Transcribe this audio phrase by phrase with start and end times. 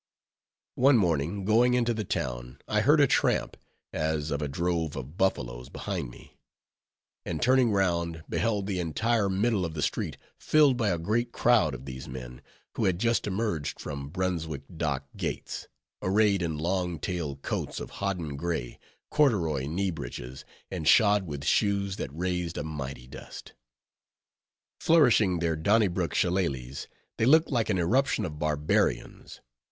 [0.77, 3.55] One morning, going into the town, I heard a tramp,
[3.93, 6.39] as of a drove of buffaloes, behind me;
[7.23, 11.75] and turning round, beheld the entire middle of the street filled by a great crowd
[11.75, 12.41] of these men,
[12.73, 15.67] who had just emerged from Brunswick Dock gates,
[16.01, 18.79] arrayed in long tailed coats of hoddin gray,
[19.11, 23.53] corduroy knee breeches, and shod with shoes that raised a mighty dust.
[24.79, 26.87] Flourishing their Donnybrook shillelahs,
[27.19, 29.41] they looked like an irruption of barbarians.